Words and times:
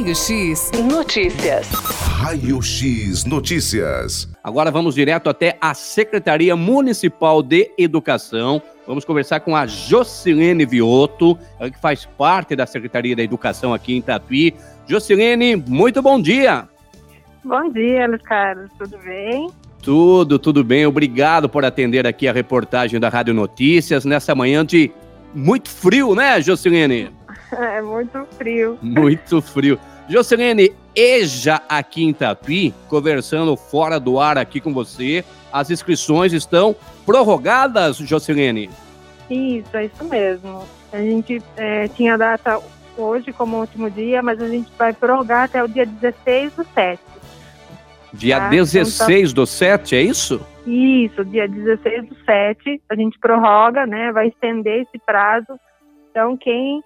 Raio 0.00 0.14
X 0.14 0.70
Notícias. 0.90 1.68
Raio 2.16 2.62
X 2.62 3.26
Notícias. 3.26 4.26
Agora 4.42 4.70
vamos 4.70 4.94
direto 4.94 5.28
até 5.28 5.58
a 5.60 5.74
Secretaria 5.74 6.56
Municipal 6.56 7.42
de 7.42 7.70
Educação. 7.76 8.62
Vamos 8.86 9.04
conversar 9.04 9.40
com 9.40 9.54
a 9.54 9.66
Jocilene 9.66 10.64
Vioto, 10.64 11.38
ela 11.58 11.70
que 11.70 11.78
faz 11.78 12.06
parte 12.06 12.56
da 12.56 12.64
Secretaria 12.64 13.14
da 13.14 13.22
Educação 13.22 13.74
aqui 13.74 13.94
em 13.94 14.00
Tatuí. 14.00 14.54
Jocilene, 14.86 15.54
muito 15.54 16.00
bom 16.00 16.18
dia. 16.18 16.66
Bom 17.44 17.70
dia, 17.70 18.08
Luiz 18.08 18.22
Carlos, 18.22 18.70
tudo 18.78 18.96
bem? 19.04 19.50
Tudo, 19.82 20.38
tudo 20.38 20.64
bem. 20.64 20.86
Obrigado 20.86 21.46
por 21.46 21.62
atender 21.62 22.06
aqui 22.06 22.26
a 22.26 22.32
reportagem 22.32 22.98
da 22.98 23.10
Rádio 23.10 23.34
Notícias 23.34 24.06
nessa 24.06 24.34
manhã 24.34 24.64
de 24.64 24.90
muito 25.34 25.68
frio, 25.68 26.14
né, 26.14 26.40
Jocilene? 26.40 27.10
É 27.52 27.82
muito 27.82 28.24
frio. 28.38 28.78
Muito 28.80 29.42
frio. 29.42 29.78
Jocilene, 30.10 30.72
Eja 30.92 31.62
aqui 31.68 32.02
em 32.02 32.12
Tatuí, 32.12 32.74
conversando 32.88 33.56
fora 33.56 34.00
do 34.00 34.18
ar 34.18 34.36
aqui 34.36 34.60
com 34.60 34.74
você. 34.74 35.24
As 35.52 35.70
inscrições 35.70 36.32
estão 36.32 36.74
prorrogadas, 37.06 37.98
Jocilene? 37.98 38.68
Isso, 39.30 39.76
é 39.76 39.84
isso 39.84 40.04
mesmo. 40.04 40.64
A 40.92 40.98
gente 40.98 41.40
é, 41.56 41.86
tinha 41.86 42.18
data 42.18 42.60
hoje 42.98 43.32
como 43.32 43.60
último 43.60 43.88
dia, 43.88 44.20
mas 44.20 44.42
a 44.42 44.48
gente 44.48 44.68
vai 44.76 44.92
prorrogar 44.92 45.44
até 45.44 45.62
o 45.62 45.68
dia 45.68 45.86
16 45.86 46.54
do 46.54 46.66
7. 46.74 47.00
Dia 48.12 48.40
tá? 48.40 48.48
16 48.48 49.30
então, 49.30 49.44
do 49.44 49.46
7, 49.46 49.94
é 49.94 50.02
isso? 50.02 50.44
Isso, 50.66 51.24
dia 51.24 51.46
16 51.46 52.08
do 52.08 52.16
7, 52.24 52.82
a 52.88 52.96
gente 52.96 53.16
prorroga, 53.20 53.86
né? 53.86 54.10
Vai 54.10 54.26
estender 54.26 54.82
esse 54.82 54.98
prazo. 55.06 55.56
Então, 56.10 56.36
quem 56.36 56.82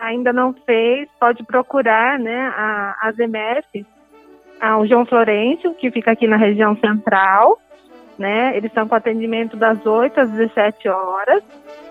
ainda 0.00 0.32
não 0.32 0.54
fez, 0.66 1.08
pode 1.18 1.42
procurar 1.44 2.18
né, 2.18 2.52
a, 2.56 2.96
as 3.02 3.18
EMF, 3.18 3.86
o 4.78 4.86
João 4.86 5.06
Florencio, 5.06 5.74
que 5.74 5.90
fica 5.90 6.12
aqui 6.12 6.26
na 6.26 6.36
região 6.36 6.76
central, 6.76 7.58
né? 8.18 8.54
Eles 8.54 8.70
estão 8.70 8.86
com 8.86 8.94
atendimento 8.94 9.56
das 9.56 9.86
8 9.86 10.20
às 10.20 10.30
17 10.30 10.86
horas. 10.88 11.42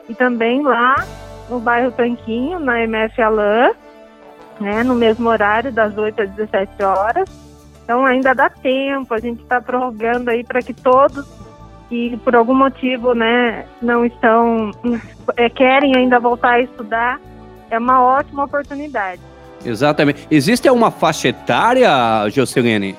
E 0.07 0.13
também 0.13 0.61
lá 0.61 0.95
no 1.49 1.59
bairro 1.59 1.91
Tanquinho, 1.91 2.59
na 2.59 2.83
MF 2.83 3.19
Alain, 3.19 3.71
né? 4.59 4.83
No 4.83 4.94
mesmo 4.94 5.27
horário, 5.29 5.71
das 5.71 5.97
8 5.97 6.21
às 6.21 6.29
17 6.31 6.83
horas. 6.83 7.27
Então 7.83 8.05
ainda 8.05 8.35
dá 8.35 8.51
tempo, 8.51 9.16
a 9.16 9.19
gente 9.19 9.41
está 9.41 9.59
prorrogando 9.59 10.29
aí 10.29 10.44
para 10.44 10.61
que 10.61 10.75
todos 10.75 11.25
que 11.89 12.16
por 12.17 12.35
algum 12.35 12.53
motivo 12.53 13.16
né, 13.16 13.66
não 13.81 14.05
estão, 14.05 14.69
é, 15.35 15.49
querem 15.49 15.95
ainda 15.95 16.19
voltar 16.19 16.51
a 16.51 16.61
estudar, 16.61 17.19
é 17.70 17.78
uma 17.78 18.02
ótima 18.02 18.44
oportunidade. 18.44 19.22
Exatamente. 19.64 20.28
Existe 20.31 20.70
uma 20.70 20.92
faixa 20.92 21.28
etária, 21.28 21.89
Jocelene? 22.30 22.95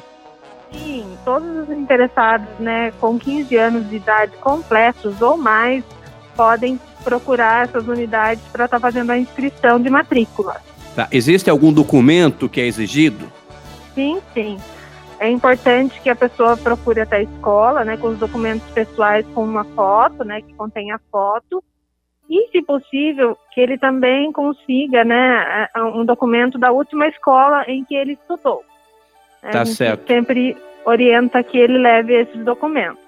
Sim, 0.72 1.06
todos 1.24 1.68
os 1.68 1.70
interessados 1.70 2.48
né, 2.58 2.92
com 3.00 3.18
15 3.18 3.56
anos 3.56 3.88
de 3.88 3.96
idade 3.96 4.32
completos 4.38 5.20
ou 5.20 5.36
mais 5.36 5.82
podem 6.36 6.78
procurar 7.02 7.64
essas 7.64 7.88
unidades 7.88 8.42
para 8.52 8.66
estar 8.66 8.78
tá 8.78 8.80
fazendo 8.80 9.10
a 9.10 9.18
inscrição 9.18 9.80
de 9.80 9.90
matrícula. 9.90 10.60
Tá. 10.94 11.08
Existe 11.10 11.48
algum 11.48 11.72
documento 11.72 12.48
que 12.48 12.60
é 12.60 12.66
exigido? 12.66 13.30
Sim, 13.94 14.20
sim. 14.34 14.58
É 15.18 15.28
importante 15.28 16.00
que 16.00 16.08
a 16.08 16.16
pessoa 16.16 16.56
procure 16.56 17.00
até 17.00 17.16
a 17.16 17.22
escola, 17.22 17.84
né, 17.84 17.96
com 17.96 18.08
os 18.08 18.18
documentos 18.18 18.66
pessoais 18.70 19.26
com 19.34 19.44
uma 19.44 19.64
foto, 19.64 20.24
né, 20.24 20.40
que 20.40 20.52
contém 20.54 20.92
a 20.92 21.00
foto, 21.10 21.62
e, 22.30 22.48
se 22.52 22.62
possível, 22.62 23.36
que 23.52 23.60
ele 23.60 23.76
também 23.76 24.30
consiga 24.30 25.04
né, 25.04 25.68
um 25.76 26.04
documento 26.04 26.56
da 26.56 26.70
última 26.70 27.08
escola 27.08 27.64
em 27.66 27.84
que 27.84 27.96
ele 27.96 28.12
estudou. 28.12 28.62
Tá 29.42 29.62
a 29.62 29.64
gente 29.64 29.76
certo. 29.76 30.06
sempre 30.06 30.56
orienta 30.84 31.42
que 31.42 31.58
ele 31.58 31.76
leve 31.76 32.14
esses 32.14 32.44
documentos. 32.44 33.00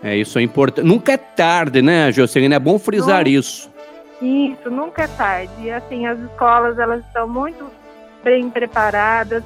É, 0.00 0.16
isso 0.16 0.38
é 0.38 0.42
importante. 0.42 0.86
Nunca 0.86 1.12
é 1.12 1.16
tarde, 1.16 1.82
né, 1.82 2.12
Jocelyn? 2.12 2.54
É 2.54 2.60
bom 2.60 2.78
frisar 2.78 3.26
isso. 3.26 3.68
Isso, 4.22 4.70
nunca 4.70 5.02
é 5.02 5.08
tarde. 5.08 5.52
E, 5.62 5.70
assim, 5.70 6.06
as 6.06 6.18
escolas, 6.20 6.78
elas 6.78 7.04
estão 7.04 7.28
muito 7.28 7.66
bem 8.22 8.48
preparadas, 8.50 9.42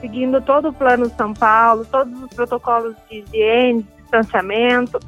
seguindo 0.00 0.40
todo 0.40 0.68
o 0.68 0.72
plano 0.72 1.10
São 1.16 1.34
Paulo, 1.34 1.84
todos 1.90 2.22
os 2.22 2.32
protocolos 2.32 2.94
de 3.10 3.18
higiene, 3.18 3.82
de 3.82 4.02
distanciamento, 4.02 5.00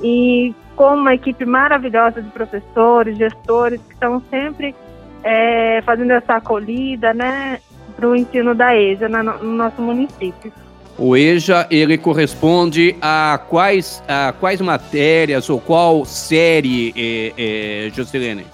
e 0.00 0.54
com 0.76 0.94
uma 0.94 1.14
equipe 1.14 1.44
maravilhosa 1.44 2.22
de 2.22 2.28
professores, 2.30 3.16
gestores, 3.16 3.80
que 3.80 3.94
estão 3.94 4.22
sempre 4.30 4.74
é, 5.24 5.82
fazendo 5.82 6.12
essa 6.12 6.34
acolhida, 6.34 7.12
né, 7.14 7.58
para 7.96 8.06
o 8.06 8.14
ensino 8.14 8.54
da 8.54 8.76
EJA 8.76 9.08
no, 9.08 9.22
no 9.22 9.52
nosso 9.56 9.80
município. 9.80 10.52
O 10.98 11.16
EJA, 11.16 11.66
ele 11.70 11.98
corresponde 11.98 12.96
a 13.02 13.40
quais, 13.48 14.02
a 14.06 14.32
quais 14.38 14.60
matérias 14.60 15.50
ou 15.50 15.60
qual 15.60 16.04
série, 16.04 16.94
é, 16.96 17.86
é, 17.86 17.90
Jocelene? 17.90 18.46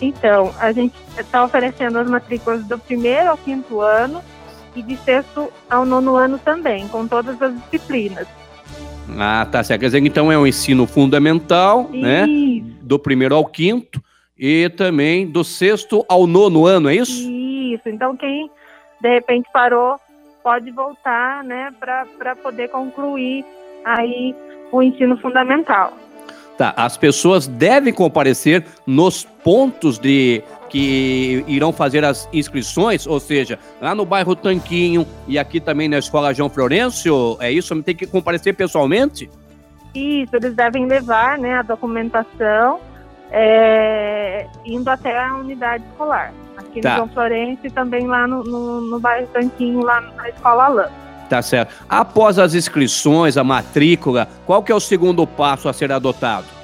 Então, 0.00 0.54
a 0.58 0.72
gente 0.72 0.94
está 1.18 1.44
oferecendo 1.44 1.98
as 1.98 2.08
matrículas 2.08 2.64
do 2.64 2.78
primeiro 2.78 3.30
ao 3.30 3.36
quinto 3.36 3.80
ano 3.80 4.22
e 4.74 4.82
de 4.82 4.96
sexto 4.96 5.52
ao 5.68 5.84
nono 5.84 6.16
ano 6.16 6.38
também, 6.38 6.88
com 6.88 7.06
todas 7.06 7.40
as 7.42 7.54
disciplinas. 7.62 8.26
Ah, 9.18 9.46
tá 9.50 9.62
certo. 9.62 9.80
Quer 9.80 9.86
dizer, 9.86 9.98
então 10.04 10.30
é 10.30 10.38
um 10.38 10.46
ensino 10.46 10.86
fundamental, 10.86 11.88
né? 11.92 12.26
isso. 12.26 12.64
né? 12.64 12.74
Do 12.82 12.98
primeiro 12.98 13.34
ao 13.34 13.44
quinto 13.44 14.02
e 14.38 14.68
também 14.70 15.26
do 15.26 15.44
sexto 15.44 16.04
ao 16.08 16.26
nono 16.26 16.66
ano, 16.66 16.88
é 16.88 16.96
isso? 16.96 17.30
Isso. 17.30 17.88
Então, 17.88 18.16
quem 18.16 18.50
de 19.00 19.08
repente 19.08 19.48
parou 19.52 19.98
pode 20.42 20.70
voltar, 20.70 21.44
né, 21.44 21.70
para 21.78 22.34
poder 22.36 22.68
concluir 22.68 23.44
aí 23.84 24.34
o 24.72 24.82
ensino 24.82 25.16
fundamental. 25.18 25.92
Tá, 26.56 26.72
as 26.76 26.96
pessoas 26.96 27.46
devem 27.46 27.92
comparecer 27.92 28.64
nos 28.86 29.24
pontos 29.24 29.98
de 29.98 30.42
que 30.70 31.44
irão 31.48 31.72
fazer 31.72 32.04
as 32.04 32.28
inscrições, 32.32 33.06
ou 33.06 33.18
seja, 33.20 33.58
lá 33.80 33.94
no 33.94 34.06
bairro 34.06 34.36
Tanquinho 34.36 35.06
e 35.26 35.38
aqui 35.38 35.60
também 35.60 35.88
na 35.88 35.98
Escola 35.98 36.32
João 36.32 36.48
Florencio, 36.48 37.36
é 37.40 37.50
isso? 37.50 37.80
Tem 37.82 37.94
que 37.94 38.06
comparecer 38.06 38.54
pessoalmente? 38.54 39.28
Isso, 39.94 40.34
eles 40.36 40.54
devem 40.54 40.86
levar 40.86 41.36
né, 41.36 41.56
a 41.56 41.62
documentação 41.62 42.78
é, 43.32 44.46
indo 44.64 44.88
até 44.88 45.18
a 45.18 45.34
unidade 45.34 45.84
escolar. 45.90 46.32
Aqui 46.56 46.80
tá. 46.80 46.90
no 46.90 46.96
João 46.96 47.08
Florencio 47.08 47.66
e 47.66 47.70
também 47.70 48.06
lá 48.06 48.26
no, 48.26 48.44
no, 48.44 48.80
no 48.82 49.00
bairro 49.00 49.26
Tanquinho, 49.32 49.80
lá 49.80 50.00
na 50.00 50.28
Escola 50.28 50.66
Alain. 50.66 50.90
Tá 51.28 51.42
certo. 51.42 51.74
Após 51.88 52.38
as 52.38 52.54
inscrições, 52.54 53.36
a 53.36 53.44
matrícula, 53.44 54.28
qual 54.46 54.62
que 54.62 54.70
é 54.70 54.74
o 54.74 54.80
segundo 54.80 55.26
passo 55.26 55.68
a 55.68 55.72
ser 55.72 55.90
adotado? 55.90 56.59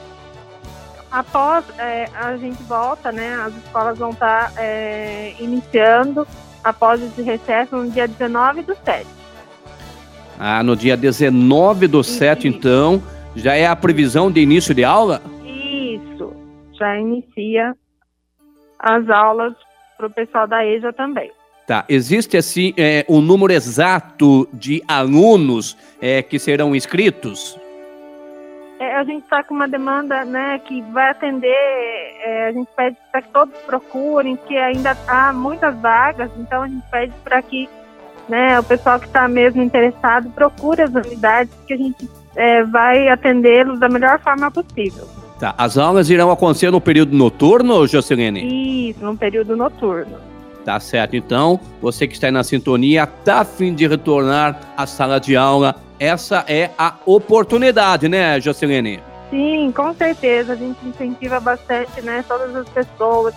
Após 1.11 1.65
é, 1.79 2.09
a 2.15 2.37
gente 2.37 2.63
volta, 2.65 3.13
né? 3.13 3.35
As 3.37 3.55
escolas 3.57 3.99
vão 3.99 4.11
estar 4.11 4.53
tá, 4.53 4.63
é, 4.63 5.35
iniciando 5.39 6.27
após 6.63 7.01
esse 7.03 7.23
recesso 7.23 7.77
no 7.77 7.91
dia 7.91 8.09
19 8.09 8.63
do 8.63 8.77
7. 8.85 9.07
Ah, 10.39 10.63
no 10.63 10.77
dia 10.77 10.97
19 10.97 11.87
do 11.87 12.03
7, 12.03 12.49
então, 12.49 13.03
já 13.35 13.55
é 13.55 13.67
a 13.67 13.77
previsão 13.77 14.31
de 14.31 14.41
início 14.41 14.75
de 14.75 14.85
aula? 14.85 15.23
Isso, 15.45 16.35
já 16.79 16.99
inicia 16.99 17.75
as 18.79 19.09
aulas 19.09 19.55
para 19.97 20.07
o 20.07 20.11
pessoal 20.11 20.47
da 20.47 20.65
EJA 20.65 20.93
também. 20.93 21.31
Tá. 21.67 21.85
Existe, 21.89 22.37
assim, 22.37 22.73
é, 22.77 23.05
um 23.09 23.21
número 23.21 23.53
exato 23.53 24.49
de 24.53 24.83
alunos 24.87 25.77
é, 26.01 26.23
que 26.23 26.39
serão 26.39 26.77
inscritos? 26.77 27.59
A 28.97 29.05
gente 29.05 29.25
está 29.25 29.43
com 29.43 29.55
uma 29.55 29.69
demanda 29.69 30.25
né, 30.25 30.59
que 30.61 30.81
vai 30.93 31.11
atender, 31.11 31.55
é, 32.25 32.49
a 32.49 32.53
gente 32.53 32.69
pede 32.75 32.97
para 33.13 33.21
que 33.21 33.29
todos 33.29 33.55
procurem, 33.67 34.37
que 34.37 34.57
ainda 34.57 34.97
há 35.07 35.35
muitas 35.35 35.77
vagas, 35.77 36.31
então 36.39 36.63
a 36.63 36.69
gente 36.69 36.83
pede 36.91 37.13
para 37.23 37.43
que 37.43 37.69
né, 38.27 38.59
o 38.59 38.63
pessoal 38.63 38.99
que 38.99 39.07
está 39.07 39.29
mesmo 39.29 39.63
interessado 39.63 40.31
procure 40.31 40.81
as 40.81 40.95
unidades, 40.95 41.53
que 41.67 41.75
a 41.75 41.77
gente 41.77 42.09
é, 42.35 42.65
vai 42.65 43.09
atendê-los 43.09 43.79
da 43.79 43.89
melhor 43.89 44.19
forma 44.19 44.51
possível. 44.51 45.07
Tá. 45.39 45.55
As 45.59 45.77
aulas 45.77 46.09
irão 46.09 46.31
acontecer 46.31 46.71
no 46.71 46.81
período 46.81 47.15
noturno, 47.15 47.87
Jocelene? 47.87 48.91
Isso, 48.91 49.05
no 49.05 49.15
período 49.15 49.55
noturno. 49.55 50.17
Tá 50.65 50.81
certo. 50.81 51.15
Então, 51.15 51.61
você 51.81 52.09
que 52.09 52.15
está 52.15 52.29
aí 52.29 52.33
na 52.33 52.43
sintonia, 52.43 53.05
está 53.05 53.41
a 53.41 53.45
fim 53.45 53.75
de 53.75 53.87
retornar 53.87 54.59
à 54.77 54.87
sala 54.87 55.21
de 55.21 55.37
aula, 55.37 55.77
essa 55.99 56.45
é 56.49 56.71
a 56.79 56.95
oportunidade, 57.05 58.09
né, 58.09 58.41
Jocelene? 58.41 59.03
Sim, 59.31 59.73
com 59.75 59.93
certeza. 59.95 60.53
A 60.53 60.57
gente 60.57 60.79
incentiva 60.87 61.41
bastante, 61.41 62.01
né, 62.03 62.25
todas 62.27 62.55
as 62.55 62.69
pessoas 62.69 63.35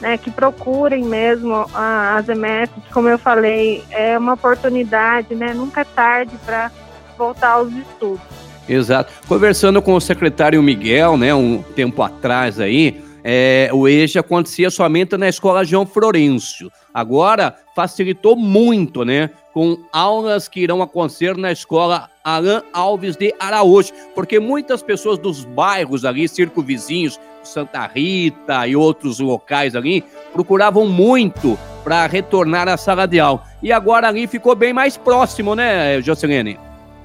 né, 0.00 0.16
que 0.16 0.30
procurem 0.30 1.04
mesmo 1.04 1.66
as 1.74 2.28
EMFs, 2.28 2.84
como 2.92 3.08
eu 3.08 3.18
falei, 3.18 3.84
é 3.90 4.16
uma 4.16 4.34
oportunidade, 4.34 5.34
né? 5.34 5.52
Nunca 5.52 5.80
é 5.80 5.84
tarde 5.84 6.32
para 6.44 6.70
voltar 7.16 7.50
aos 7.50 7.72
estudos. 7.72 8.20
Exato. 8.68 9.12
Conversando 9.26 9.80
com 9.80 9.94
o 9.94 10.00
secretário 10.00 10.62
Miguel, 10.62 11.16
né, 11.16 11.34
um 11.34 11.62
tempo 11.74 12.02
atrás 12.02 12.60
aí, 12.60 13.02
é, 13.24 13.70
o 13.72 13.88
EJA 13.88 14.20
acontecia 14.20 14.70
somente 14.70 15.16
na 15.16 15.28
escola 15.28 15.64
João 15.64 15.86
Florencio. 15.86 16.70
Agora 16.92 17.54
facilitou 17.74 18.36
muito, 18.36 19.04
né? 19.04 19.30
Com 19.52 19.78
aulas 19.92 20.48
que 20.48 20.60
irão 20.60 20.82
acontecer 20.82 21.36
na 21.36 21.52
escola 21.52 22.08
Alain 22.24 22.62
Alves 22.72 23.16
de 23.16 23.34
Araújo, 23.38 23.92
porque 24.14 24.38
muitas 24.38 24.82
pessoas 24.82 25.18
dos 25.18 25.44
bairros 25.44 26.04
ali, 26.04 26.28
circunvizinhos, 26.28 27.18
Santa 27.42 27.86
Rita 27.86 28.66
e 28.66 28.76
outros 28.76 29.18
locais 29.20 29.74
ali, 29.74 30.04
procuravam 30.32 30.86
muito 30.86 31.58
para 31.82 32.06
retornar 32.06 32.68
à 32.68 32.76
sala 32.76 33.06
de 33.06 33.18
aula. 33.18 33.42
E 33.62 33.72
agora 33.72 34.08
ali 34.08 34.26
ficou 34.26 34.54
bem 34.54 34.72
mais 34.72 34.96
próximo, 34.96 35.54
né, 35.54 36.00
Jocelene? 36.02 36.58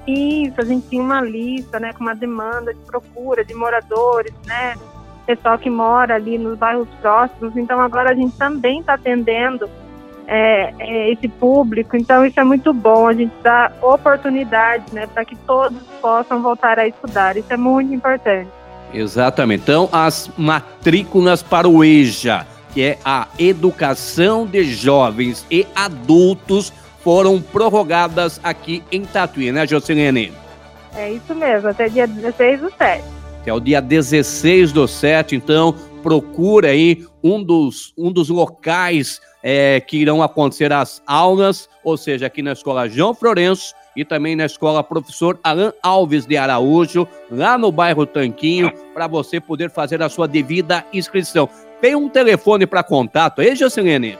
Isso, 0.06 0.60
a 0.60 0.64
gente 0.64 0.86
tinha 0.88 1.02
uma 1.02 1.22
lista, 1.22 1.80
né, 1.80 1.92
com 1.94 2.00
uma 2.04 2.14
demanda 2.14 2.74
de 2.74 2.80
procura 2.80 3.42
de 3.42 3.54
moradores, 3.54 4.34
né, 4.44 4.74
pessoal 5.26 5.58
que 5.58 5.70
mora 5.70 6.14
ali 6.14 6.38
nos 6.38 6.58
bairros 6.58 6.88
próximos. 7.00 7.56
Então 7.56 7.80
agora 7.80 8.10
a 8.10 8.14
gente 8.14 8.36
também 8.36 8.80
está 8.80 8.94
atendendo 8.94 9.68
é, 10.26 10.74
é, 10.78 11.12
esse 11.12 11.28
público. 11.28 11.96
Então 11.96 12.24
isso 12.24 12.38
é 12.38 12.44
muito 12.44 12.72
bom. 12.72 13.08
A 13.08 13.12
gente 13.12 13.32
dá 13.42 13.72
oportunidades, 13.82 14.92
né, 14.92 15.06
para 15.06 15.24
que 15.24 15.36
todos 15.36 15.82
possam 16.00 16.42
voltar 16.42 16.78
a 16.78 16.86
estudar. 16.86 17.36
Isso 17.36 17.52
é 17.52 17.56
muito 17.56 17.92
importante. 17.92 18.48
Exatamente. 18.92 19.62
Então 19.62 19.88
as 19.92 20.30
matrículas 20.36 21.42
para 21.42 21.68
o 21.68 21.84
EJA, 21.84 22.46
que 22.72 22.82
é 22.82 22.98
a 23.04 23.28
Educação 23.38 24.46
de 24.46 24.64
Jovens 24.64 25.46
e 25.50 25.66
Adultos 25.74 26.72
foram 27.02 27.40
prorrogadas 27.40 28.40
aqui 28.42 28.82
em 28.90 29.04
Tatuí, 29.04 29.52
né, 29.52 29.66
Jocelene? 29.66 30.32
É 30.96 31.10
isso 31.10 31.34
mesmo, 31.34 31.68
até 31.68 31.88
dia 31.88 32.06
16 32.06 32.60
do 32.60 32.72
7. 32.78 33.13
Até 33.44 33.52
o 33.52 33.60
dia 33.60 33.78
16 33.78 34.72
do 34.72 34.88
7, 34.88 35.36
então 35.36 35.74
procura 36.02 36.68
aí 36.68 37.04
um 37.22 37.44
dos, 37.44 37.92
um 37.96 38.10
dos 38.10 38.30
locais 38.30 39.20
é, 39.42 39.80
que 39.80 39.98
irão 39.98 40.22
acontecer 40.22 40.72
as 40.72 41.02
aulas, 41.06 41.68
ou 41.84 41.94
seja, 41.98 42.24
aqui 42.24 42.40
na 42.40 42.52
Escola 42.52 42.88
João 42.88 43.12
Florenço 43.12 43.74
e 43.94 44.02
também 44.02 44.34
na 44.34 44.46
Escola 44.46 44.82
Professor 44.82 45.38
Alain 45.44 45.72
Alves 45.82 46.24
de 46.24 46.38
Araújo, 46.38 47.06
lá 47.30 47.58
no 47.58 47.70
bairro 47.70 48.06
Tanquinho, 48.06 48.72
para 48.94 49.06
você 49.06 49.38
poder 49.38 49.70
fazer 49.70 50.02
a 50.02 50.08
sua 50.08 50.26
devida 50.26 50.82
inscrição. 50.90 51.46
Tem 51.82 51.94
um 51.94 52.08
telefone 52.08 52.66
para 52.66 52.82
contato 52.82 53.42
aí, 53.42 53.54
Jocelene? 53.54 54.18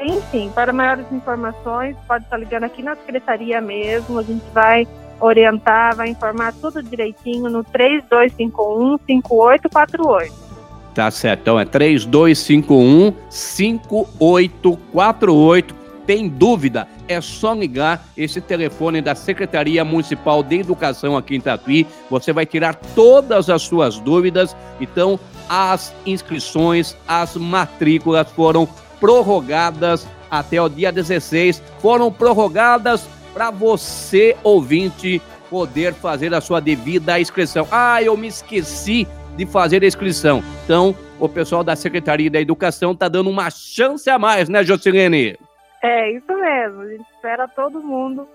Enfim, 0.00 0.50
para 0.54 0.70
maiores 0.70 1.10
informações, 1.10 1.96
pode 2.06 2.24
estar 2.24 2.36
ligando 2.36 2.64
aqui 2.64 2.82
na 2.82 2.94
secretaria 2.94 3.58
mesmo, 3.58 4.18
a 4.18 4.22
gente 4.22 4.44
vai 4.52 4.86
orientar, 5.20 5.96
vai 5.96 6.08
informar 6.08 6.54
tudo 6.54 6.82
direitinho 6.82 7.50
no 7.50 7.62
3251 7.62 8.98
5848. 9.06 10.50
Tá 10.94 11.10
certo, 11.10 11.40
então 11.42 11.60
é 11.60 11.64
3251 11.64 13.12
5848. 13.28 15.80
Tem 16.06 16.28
dúvida? 16.28 16.86
É 17.06 17.20
só 17.20 17.52
ligar 17.52 18.08
esse 18.16 18.40
telefone 18.40 19.00
da 19.00 19.14
Secretaria 19.14 19.84
Municipal 19.84 20.42
de 20.42 20.58
Educação 20.58 21.16
aqui 21.16 21.36
em 21.36 21.40
Tatuí. 21.40 21.86
Você 22.10 22.32
vai 22.32 22.44
tirar 22.44 22.74
todas 22.74 23.48
as 23.48 23.62
suas 23.62 24.00
dúvidas. 24.00 24.56
Então, 24.80 25.20
as 25.48 25.94
inscrições, 26.04 26.96
as 27.06 27.36
matrículas 27.36 28.28
foram 28.32 28.68
prorrogadas 28.98 30.08
até 30.28 30.60
o 30.60 30.68
dia 30.68 30.90
16. 30.90 31.62
Foram 31.78 32.12
prorrogadas 32.12 33.08
para 33.32 33.50
você, 33.50 34.36
ouvinte, 34.42 35.20
poder 35.48 35.94
fazer 35.94 36.32
a 36.34 36.40
sua 36.40 36.60
devida 36.60 37.18
inscrição. 37.18 37.66
Ah, 37.70 38.02
eu 38.02 38.16
me 38.16 38.28
esqueci 38.28 39.06
de 39.36 39.46
fazer 39.46 39.82
a 39.82 39.86
inscrição. 39.86 40.42
Então, 40.64 40.94
o 41.18 41.28
pessoal 41.28 41.64
da 41.64 41.74
Secretaria 41.74 42.30
da 42.30 42.40
Educação 42.40 42.92
está 42.92 43.08
dando 43.08 43.30
uma 43.30 43.50
chance 43.50 44.08
a 44.08 44.18
mais, 44.18 44.48
né, 44.48 44.62
Jocilene? 44.64 45.36
É, 45.82 46.12
isso 46.12 46.32
mesmo. 46.32 46.82
A 46.82 46.88
gente 46.88 47.06
espera 47.14 47.48
todo 47.48 47.82
mundo 47.82 48.26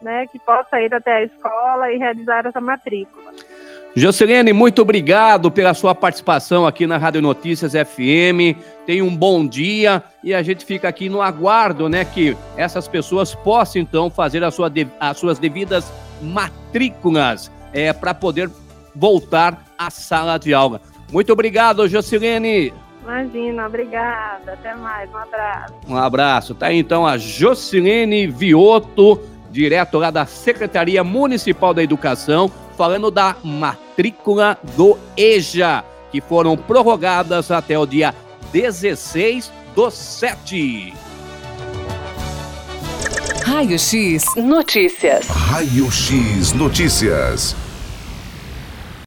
né, 0.00 0.26
que 0.26 0.38
possa 0.38 0.80
ir 0.80 0.94
até 0.94 1.16
a 1.16 1.22
escola 1.24 1.92
e 1.92 1.98
realizar 1.98 2.46
essa 2.46 2.60
matrícula. 2.60 3.32
Jocelene, 3.96 4.52
muito 4.52 4.82
obrigado 4.82 5.52
pela 5.52 5.72
sua 5.72 5.94
participação 5.94 6.66
aqui 6.66 6.84
na 6.84 6.96
Rádio 6.96 7.22
Notícias 7.22 7.74
FM. 7.74 8.58
Tenha 8.84 9.04
um 9.04 9.16
bom 9.16 9.46
dia 9.46 10.02
e 10.22 10.34
a 10.34 10.42
gente 10.42 10.64
fica 10.64 10.88
aqui 10.88 11.08
no 11.08 11.22
aguardo, 11.22 11.88
né, 11.88 12.04
que 12.04 12.36
essas 12.56 12.88
pessoas 12.88 13.36
possam 13.36 13.80
então 13.80 14.10
fazer 14.10 14.42
a 14.42 14.50
sua 14.50 14.68
as 14.98 15.16
suas 15.16 15.38
devidas 15.38 15.92
matrículas 16.20 17.52
é, 17.72 17.92
para 17.92 18.12
poder 18.12 18.50
voltar 18.96 19.64
à 19.78 19.88
sala 19.90 20.38
de 20.38 20.52
aula. 20.52 20.80
Muito 21.12 21.32
obrigado, 21.32 21.86
Jocelene. 21.86 22.74
Imagina, 23.04 23.66
obrigada. 23.66 24.54
Até 24.54 24.74
mais, 24.74 25.08
um 25.08 25.18
abraço. 25.18 25.74
Um 25.86 25.96
abraço. 25.96 26.54
Tá 26.56 26.66
aí 26.66 26.78
então 26.78 27.06
a 27.06 27.16
Jocelene 27.16 28.26
Vioto, 28.26 29.20
direto 29.52 29.98
lá 29.98 30.10
da 30.10 30.26
Secretaria 30.26 31.04
Municipal 31.04 31.72
da 31.72 31.82
Educação 31.82 32.50
falando 32.76 33.08
da 33.08 33.36
matrícula 33.94 34.58
do 34.76 34.98
EJA, 35.16 35.84
que 36.10 36.20
foram 36.20 36.56
prorrogadas 36.56 37.50
até 37.50 37.78
o 37.78 37.86
dia 37.86 38.12
16 38.52 39.52
do 39.74 39.90
7. 39.90 40.92
Raio 43.44 43.78
X 43.78 44.24
Notícias. 44.36 45.28
Raio 45.28 45.90
X 45.90 46.52
Notícias. 46.54 47.54